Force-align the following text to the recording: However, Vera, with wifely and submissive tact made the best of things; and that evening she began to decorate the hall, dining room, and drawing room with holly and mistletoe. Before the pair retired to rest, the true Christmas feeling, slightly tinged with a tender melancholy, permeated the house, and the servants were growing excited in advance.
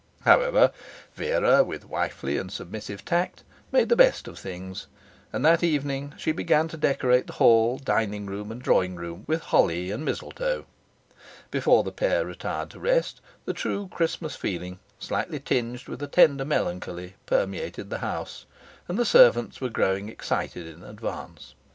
However, 0.21 0.71
Vera, 1.13 1.63
with 1.63 1.87
wifely 1.87 2.35
and 2.39 2.51
submissive 2.51 3.05
tact 3.05 3.43
made 3.71 3.87
the 3.87 3.95
best 3.95 4.27
of 4.27 4.39
things; 4.39 4.87
and 5.31 5.45
that 5.45 5.61
evening 5.61 6.15
she 6.17 6.31
began 6.31 6.67
to 6.69 6.75
decorate 6.75 7.27
the 7.27 7.33
hall, 7.33 7.77
dining 7.77 8.25
room, 8.25 8.51
and 8.51 8.59
drawing 8.59 8.95
room 8.95 9.25
with 9.27 9.41
holly 9.41 9.91
and 9.91 10.03
mistletoe. 10.03 10.65
Before 11.51 11.83
the 11.83 11.91
pair 11.91 12.25
retired 12.25 12.71
to 12.71 12.79
rest, 12.79 13.21
the 13.45 13.53
true 13.53 13.89
Christmas 13.89 14.35
feeling, 14.35 14.79
slightly 14.97 15.39
tinged 15.39 15.87
with 15.87 16.01
a 16.01 16.07
tender 16.07 16.45
melancholy, 16.45 17.13
permeated 17.27 17.91
the 17.91 17.99
house, 17.99 18.47
and 18.87 18.97
the 18.97 19.05
servants 19.05 19.61
were 19.61 19.69
growing 19.69 20.09
excited 20.09 20.65
in 20.65 20.81
advance. 20.83 21.53